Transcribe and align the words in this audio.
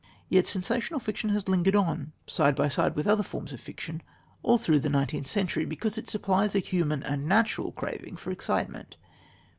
Yet 0.29 0.47
sensational 0.47 0.99
fiction 0.99 1.29
has 1.29 1.47
lingered 1.47 1.75
on 1.75 2.11
side 2.25 2.55
by 2.55 2.69
side 2.69 2.95
with 2.95 3.05
other 3.05 3.21
forms 3.21 3.53
of 3.53 3.61
fiction 3.61 4.01
all 4.41 4.57
through 4.57 4.79
the 4.79 4.89
nineteenth 4.89 5.27
century, 5.27 5.63
because 5.63 5.95
it 5.95 6.07
supplies 6.07 6.55
a 6.55 6.59
human 6.59 7.03
and 7.03 7.27
natural 7.27 7.71
craving 7.71 8.15
for 8.17 8.31
excitement. 8.31 8.97